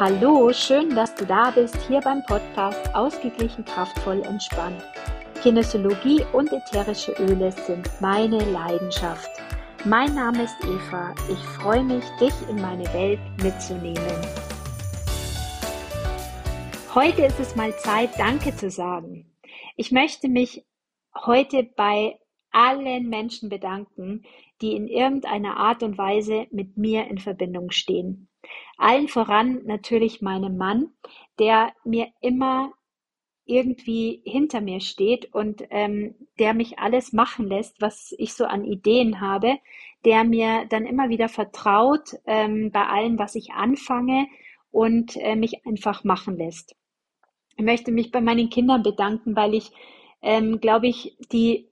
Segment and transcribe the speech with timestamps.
[0.00, 4.80] Hallo, schön, dass du da bist, hier beim Podcast Ausgeglichen, kraftvoll, entspannt.
[5.42, 9.28] Kinesiologie und ätherische Öle sind meine Leidenschaft.
[9.84, 11.16] Mein Name ist Eva.
[11.28, 14.24] Ich freue mich, dich in meine Welt mitzunehmen.
[16.94, 19.34] Heute ist es mal Zeit, Danke zu sagen.
[19.76, 20.64] Ich möchte mich
[21.26, 22.20] heute bei
[22.52, 24.22] allen Menschen bedanken,
[24.62, 28.27] die in irgendeiner Art und Weise mit mir in Verbindung stehen.
[28.78, 30.92] Allen voran natürlich meinem Mann,
[31.38, 32.72] der mir immer
[33.44, 38.64] irgendwie hinter mir steht und ähm, der mich alles machen lässt, was ich so an
[38.64, 39.58] Ideen habe,
[40.04, 44.26] der mir dann immer wieder vertraut ähm, bei allem, was ich anfange
[44.70, 46.76] und äh, mich einfach machen lässt.
[47.56, 49.72] Ich möchte mich bei meinen Kindern bedanken, weil ich,
[50.22, 51.68] ähm, glaube ich, die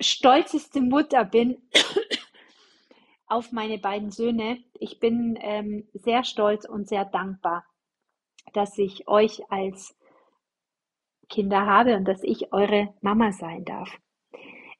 [0.00, 1.56] stolzeste Mutter bin
[3.26, 4.62] auf meine beiden Söhne.
[4.74, 7.64] Ich bin ähm, sehr stolz und sehr dankbar,
[8.52, 9.96] dass ich euch als
[11.28, 13.90] Kinder habe und dass ich eure Mama sein darf.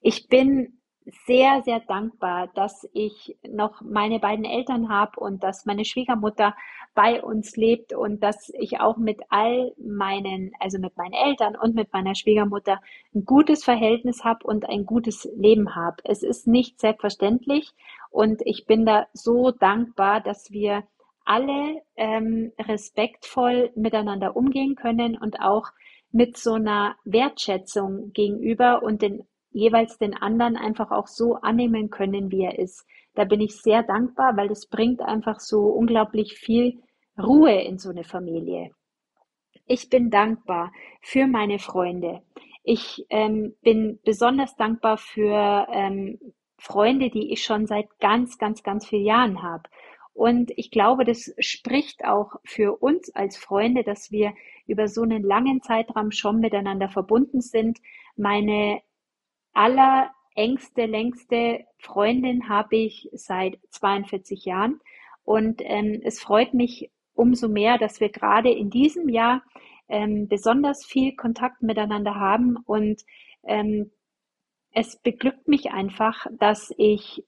[0.01, 0.81] Ich bin
[1.27, 6.55] sehr, sehr dankbar, dass ich noch meine beiden Eltern habe und dass meine Schwiegermutter
[6.95, 11.75] bei uns lebt und dass ich auch mit all meinen, also mit meinen Eltern und
[11.75, 12.81] mit meiner Schwiegermutter
[13.15, 15.97] ein gutes Verhältnis habe und ein gutes Leben habe.
[16.05, 17.73] Es ist nicht selbstverständlich
[18.11, 20.85] und ich bin da so dankbar, dass wir
[21.25, 25.71] alle ähm, respektvoll miteinander umgehen können und auch
[26.13, 32.31] mit so einer Wertschätzung gegenüber und den jeweils den anderen einfach auch so annehmen können,
[32.31, 32.87] wie er ist.
[33.15, 36.83] Da bin ich sehr dankbar, weil es bringt einfach so unglaublich viel
[37.17, 38.73] Ruhe in so eine Familie.
[39.67, 42.23] Ich bin dankbar für meine Freunde.
[42.65, 46.19] Ich ähm, bin besonders dankbar für ähm,
[46.59, 49.63] Freunde, die ich schon seit ganz, ganz, ganz vielen Jahren habe.
[50.13, 54.33] Und ich glaube, das spricht auch für uns als Freunde, dass wir
[54.67, 57.79] über so einen langen Zeitraum schon miteinander verbunden sind.
[58.17, 58.81] Meine
[59.55, 64.81] allerengste, längste Freundin habe ich seit 42 Jahren.
[65.25, 69.43] Und ähm, es freut mich umso mehr, dass wir gerade in diesem Jahr
[69.89, 72.57] ähm, besonders viel Kontakt miteinander haben.
[72.67, 73.03] Und
[73.45, 73.91] ähm,
[74.73, 77.25] es beglückt mich einfach, dass ich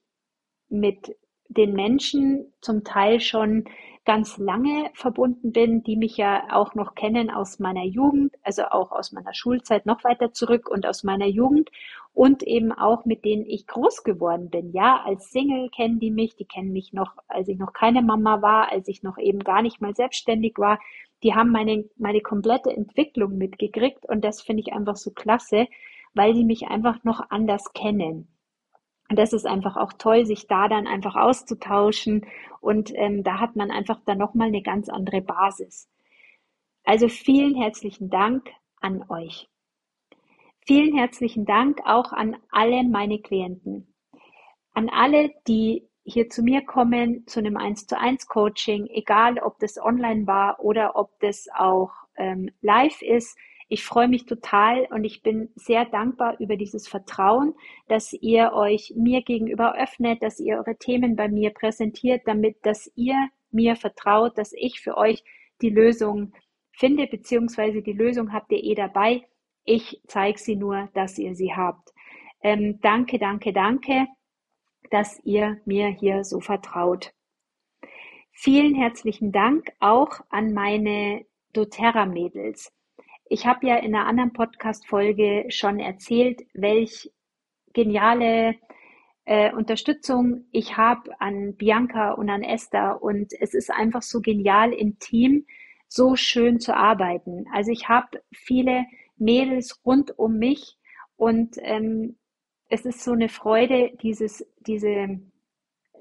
[0.69, 1.15] mit
[1.49, 3.65] den Menschen zum Teil schon
[4.05, 8.91] ganz lange verbunden bin, die mich ja auch noch kennen aus meiner Jugend, also auch
[8.91, 11.69] aus meiner Schulzeit noch weiter zurück und aus meiner Jugend
[12.17, 14.71] und eben auch mit denen ich groß geworden bin.
[14.71, 18.41] Ja, als Single kennen die mich, die kennen mich noch, als ich noch keine Mama
[18.41, 20.79] war, als ich noch eben gar nicht mal selbstständig war.
[21.21, 25.67] Die haben meine, meine komplette Entwicklung mitgekriegt und das finde ich einfach so klasse,
[26.15, 28.27] weil die mich einfach noch anders kennen.
[29.11, 32.25] Und das ist einfach auch toll, sich da dann einfach auszutauschen.
[32.61, 35.87] Und ähm, da hat man einfach dann nochmal eine ganz andere Basis.
[36.83, 38.49] Also vielen herzlichen Dank
[38.81, 39.47] an euch.
[40.67, 43.95] Vielen herzlichen Dank auch an alle meine Klienten.
[44.73, 49.59] An alle, die hier zu mir kommen, zu einem 1 zu 1 Coaching, egal ob
[49.59, 53.37] das online war oder ob das auch ähm, live ist.
[53.69, 57.53] Ich freue mich total und ich bin sehr dankbar über dieses Vertrauen,
[57.87, 62.91] dass ihr euch mir gegenüber öffnet, dass ihr eure Themen bei mir präsentiert, damit, dass
[62.95, 65.23] ihr mir vertraut, dass ich für euch
[65.61, 66.33] die Lösung
[66.73, 69.23] finde, beziehungsweise die Lösung habt ihr eh dabei.
[69.69, 71.93] Ich zeige sie nur, dass ihr sie habt.
[72.41, 74.07] Ähm, danke, danke, danke,
[74.91, 77.11] dass ihr mir hier so vertraut.
[78.31, 82.71] Vielen herzlichen Dank auch an meine doTERRA-Mädels.
[83.25, 87.11] Ich habe ja in einer anderen Podcast-Folge schon erzählt, welch
[87.73, 88.55] geniale
[89.25, 93.03] äh, Unterstützung ich habe an Bianca und an Esther.
[93.03, 95.45] Und es ist einfach so genial im Team,
[95.89, 97.47] so schön zu arbeiten.
[97.51, 98.85] Also ich habe viele
[99.17, 100.77] Mädels rund um mich
[101.15, 102.17] und ähm,
[102.69, 105.19] es ist so eine Freude, dieses, diese,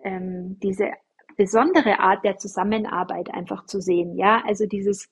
[0.03, 0.91] ähm, diese
[1.37, 4.17] besondere Art der Zusammenarbeit einfach zu sehen.
[4.17, 5.09] Ja, also dieses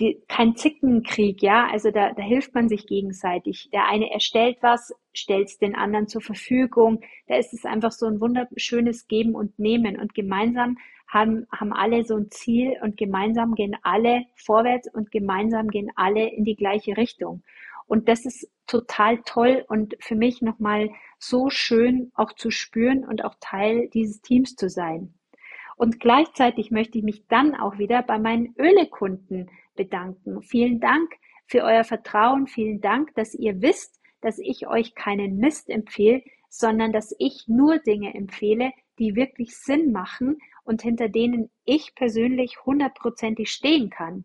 [0.00, 3.68] die, kein Zickenkrieg, ja, also da, da hilft man sich gegenseitig.
[3.72, 7.00] Der eine erstellt was, stellt es den anderen zur Verfügung.
[7.26, 10.78] Da ist es einfach so ein wunderschönes Geben und Nehmen und gemeinsam
[11.08, 16.28] haben, haben alle so ein Ziel und gemeinsam gehen alle vorwärts und gemeinsam gehen alle
[16.28, 17.42] in die gleiche Richtung.
[17.86, 23.24] Und das ist total toll und für mich nochmal so schön auch zu spüren und
[23.24, 25.14] auch Teil dieses Teams zu sein.
[25.76, 30.42] Und gleichzeitig möchte ich mich dann auch wieder bei meinen Ölekunden bedanken.
[30.42, 31.10] Vielen Dank
[31.46, 32.46] für euer Vertrauen.
[32.46, 37.78] Vielen Dank, dass ihr wisst, dass ich euch keinen Mist empfehle, sondern dass ich nur
[37.78, 40.38] Dinge empfehle, die wirklich Sinn machen
[40.68, 44.24] und hinter denen ich persönlich hundertprozentig stehen kann.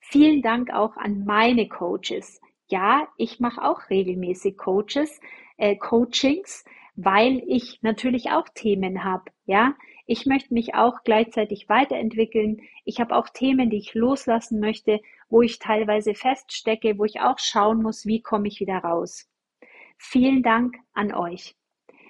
[0.00, 2.40] Vielen Dank auch an meine Coaches.
[2.68, 5.20] Ja, ich mache auch regelmäßig Coaches,
[5.56, 6.64] äh, Coachings,
[6.96, 9.24] weil ich natürlich auch Themen habe.
[9.46, 9.74] Ja,
[10.06, 12.60] ich möchte mich auch gleichzeitig weiterentwickeln.
[12.84, 17.38] Ich habe auch Themen, die ich loslassen möchte, wo ich teilweise feststecke, wo ich auch
[17.38, 19.28] schauen muss, wie komme ich wieder raus.
[19.98, 21.56] Vielen Dank an euch.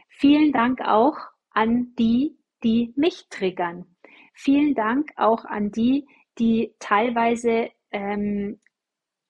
[0.08, 1.16] Vielen Dank auch
[1.50, 3.84] an die, die mich triggern.
[4.32, 6.06] Vielen Dank auch an die,
[6.38, 8.60] die teilweise ähm,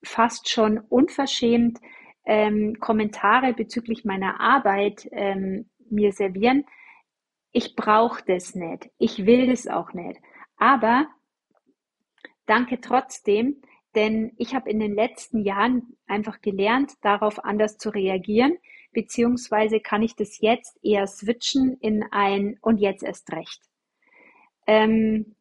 [0.03, 1.79] fast schon unverschämt
[2.25, 6.65] ähm, Kommentare bezüglich meiner Arbeit ähm, mir servieren.
[7.51, 8.89] Ich brauche das nicht.
[8.97, 10.19] Ich will das auch nicht.
[10.57, 11.07] Aber
[12.45, 13.61] danke trotzdem,
[13.93, 18.57] denn ich habe in den letzten Jahren einfach gelernt, darauf anders zu reagieren,
[18.95, 23.61] beziehungsweise kann ich das jetzt eher switchen in ein und jetzt erst recht.
[24.65, 25.35] Ähm,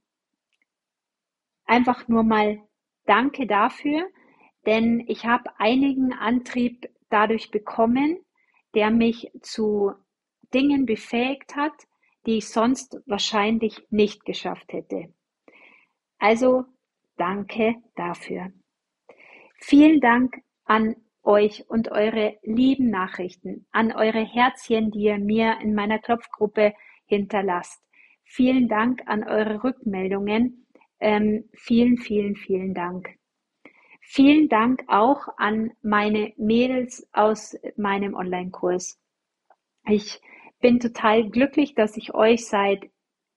[1.65, 2.59] einfach nur mal
[3.07, 4.09] Danke dafür,
[4.67, 8.19] denn ich habe einigen Antrieb dadurch bekommen,
[8.75, 9.93] der mich zu
[10.53, 11.75] Dingen befähigt hat,
[12.27, 15.13] die ich sonst wahrscheinlich nicht geschafft hätte.
[16.19, 16.65] Also
[17.17, 18.51] danke dafür.
[19.59, 25.75] Vielen Dank an euch und eure lieben Nachrichten, an eure Herzchen, die ihr mir in
[25.75, 26.75] meiner Klopfgruppe
[27.07, 27.83] hinterlasst.
[28.25, 30.67] Vielen Dank an eure Rückmeldungen.
[31.01, 33.11] Ähm, vielen, vielen, vielen Dank.
[34.01, 39.01] Vielen Dank auch an meine Mädels aus meinem Online-Kurs.
[39.87, 40.21] Ich
[40.61, 42.91] bin total glücklich, dass ich euch seit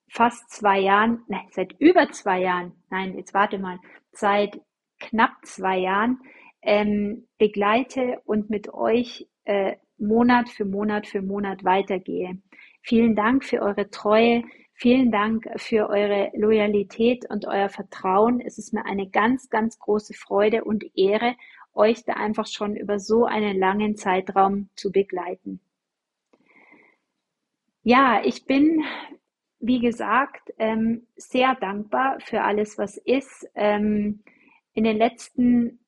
[0.10, 3.80] fast zwei Jahren, nein, seit über zwei Jahren, nein, jetzt warte mal,
[4.12, 4.60] seit
[5.00, 6.20] knapp zwei Jahren
[6.68, 12.40] ähm, begleite und mit euch äh, Monat für Monat für Monat weitergehe.
[12.82, 14.44] Vielen Dank für eure Treue,
[14.74, 18.42] vielen Dank für eure Loyalität und euer Vertrauen.
[18.42, 21.36] Es ist mir eine ganz, ganz große Freude und Ehre,
[21.74, 25.62] euch da einfach schon über so einen langen Zeitraum zu begleiten.
[27.84, 28.84] Ja, ich bin,
[29.60, 33.48] wie gesagt, ähm, sehr dankbar für alles, was ist.
[33.56, 34.22] Ähm,
[34.74, 35.80] in den letzten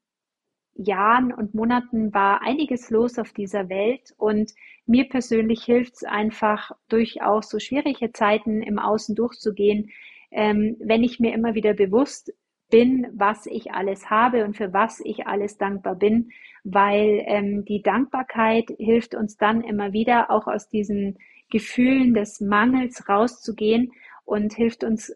[0.80, 4.54] Jahren und Monaten war einiges los auf dieser Welt und
[4.86, 9.90] mir persönlich hilft es einfach, durch auch so schwierige Zeiten im Außen durchzugehen,
[10.32, 12.34] ähm, wenn ich mir immer wieder bewusst
[12.70, 16.30] bin, was ich alles habe und für was ich alles dankbar bin,
[16.64, 21.18] weil ähm, die Dankbarkeit hilft uns dann immer wieder auch aus diesen
[21.50, 23.92] Gefühlen des Mangels rauszugehen
[24.24, 25.14] und hilft uns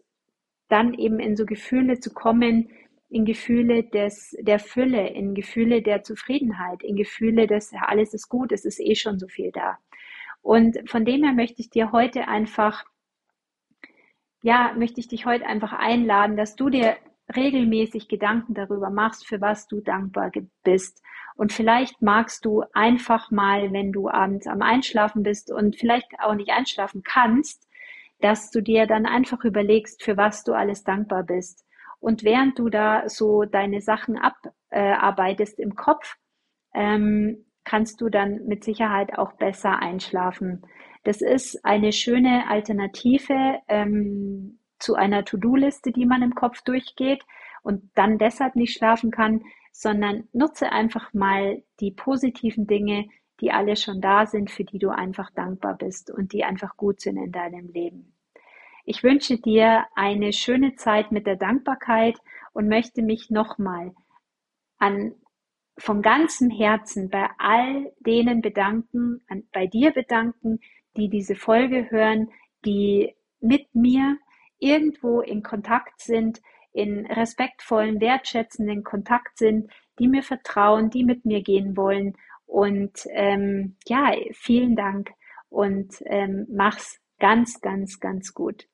[0.68, 2.68] dann eben in so Gefühle zu kommen,
[3.14, 8.50] in Gefühle des, der Fülle, in Gefühle der Zufriedenheit, in Gefühle des, alles ist gut,
[8.50, 9.78] es ist eh schon so viel da.
[10.42, 12.84] Und von dem her möchte ich dir heute einfach,
[14.42, 16.96] ja, möchte ich dich heute einfach einladen, dass du dir
[17.34, 20.32] regelmäßig Gedanken darüber machst, für was du dankbar
[20.64, 21.00] bist.
[21.36, 26.34] Und vielleicht magst du einfach mal, wenn du abends am Einschlafen bist und vielleicht auch
[26.34, 27.68] nicht einschlafen kannst,
[28.18, 31.64] dass du dir dann einfach überlegst, für was du alles dankbar bist.
[32.04, 34.18] Und während du da so deine Sachen
[34.70, 36.16] abarbeitest im Kopf,
[36.74, 40.66] ähm, kannst du dann mit Sicherheit auch besser einschlafen.
[41.04, 47.24] Das ist eine schöne Alternative ähm, zu einer To-Do-Liste, die man im Kopf durchgeht
[47.62, 53.08] und dann deshalb nicht schlafen kann, sondern nutze einfach mal die positiven Dinge,
[53.40, 57.00] die alle schon da sind, für die du einfach dankbar bist und die einfach gut
[57.00, 58.13] sind in deinem Leben.
[58.84, 62.18] Ich wünsche dir eine schöne Zeit mit der Dankbarkeit
[62.52, 63.94] und möchte mich nochmal
[64.78, 65.14] an
[65.78, 70.60] vom ganzen Herzen bei all denen bedanken, an, bei dir bedanken,
[70.96, 72.30] die diese Folge hören,
[72.64, 74.18] die mit mir
[74.58, 76.40] irgendwo in Kontakt sind,
[76.72, 82.16] in respektvollen, wertschätzenden Kontakt sind, die mir vertrauen, die mit mir gehen wollen.
[82.46, 85.10] Und ähm, ja, vielen Dank
[85.48, 88.68] und ähm, mach's ganz, ganz, ganz gut.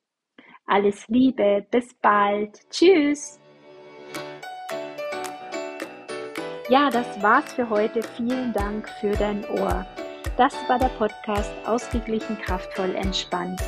[0.71, 2.61] Alles Liebe, bis bald.
[2.71, 3.41] Tschüss.
[6.69, 8.05] Ja, das war's für heute.
[8.17, 9.85] Vielen Dank für dein Ohr.
[10.37, 13.61] Das war der Podcast Ausgeglichen, kraftvoll, entspannt.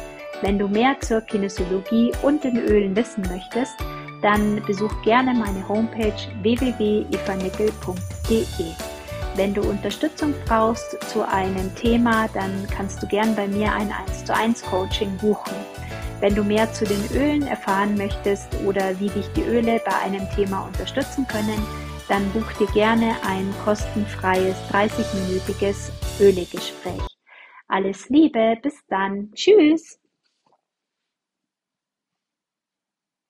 [0.43, 3.75] Wenn du mehr zur Kinesiologie und den Ölen wissen möchtest,
[4.23, 8.67] dann besuch gerne meine Homepage www.evanickel.de.
[9.35, 14.25] Wenn du Unterstützung brauchst zu einem Thema, dann kannst du gern bei mir ein 1
[14.25, 15.57] zu 1 Coaching buchen.
[16.23, 20.31] Wenn du mehr zu den Ölen erfahren möchtest oder wie dich die Öle bei einem
[20.37, 21.61] Thema unterstützen können,
[22.09, 27.03] dann buch dir gerne ein kostenfreies 30-minütiges Ölegespräch.
[27.67, 29.33] Alles Liebe, bis dann.
[29.35, 29.99] Tschüss.